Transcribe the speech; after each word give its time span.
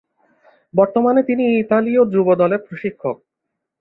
বর্তমানে 0.73 1.21
তিনি 1.23 1.43
ইতালীয় 1.61 2.01
যুব 2.13 2.27
দলের 2.41 2.61
প্রশিক্ষক। 2.67 3.15